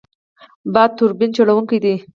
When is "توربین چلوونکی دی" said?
0.97-1.93